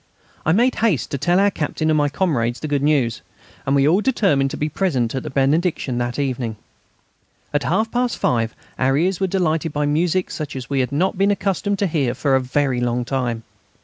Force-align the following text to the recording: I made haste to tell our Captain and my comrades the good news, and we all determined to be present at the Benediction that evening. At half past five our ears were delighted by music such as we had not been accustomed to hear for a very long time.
I 0.47 0.51
made 0.51 0.73
haste 0.81 1.11
to 1.11 1.19
tell 1.19 1.39
our 1.39 1.51
Captain 1.51 1.91
and 1.91 1.95
my 1.95 2.09
comrades 2.09 2.59
the 2.59 2.67
good 2.67 2.81
news, 2.81 3.21
and 3.67 3.75
we 3.75 3.87
all 3.87 4.01
determined 4.01 4.49
to 4.49 4.57
be 4.57 4.67
present 4.67 5.13
at 5.13 5.21
the 5.21 5.29
Benediction 5.29 5.99
that 5.99 6.17
evening. 6.17 6.55
At 7.53 7.61
half 7.65 7.91
past 7.91 8.17
five 8.17 8.55
our 8.79 8.97
ears 8.97 9.19
were 9.19 9.27
delighted 9.27 9.71
by 9.71 9.85
music 9.85 10.31
such 10.31 10.55
as 10.55 10.71
we 10.71 10.79
had 10.79 10.91
not 10.91 11.19
been 11.19 11.29
accustomed 11.29 11.77
to 11.77 11.85
hear 11.85 12.15
for 12.15 12.33
a 12.35 12.41
very 12.41 12.81
long 12.81 13.05
time. 13.05 13.43